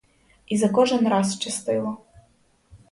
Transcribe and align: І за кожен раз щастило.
І 0.47 0.57
за 0.57 0.69
кожен 0.69 1.07
раз 1.07 1.35
щастило. 1.41 1.97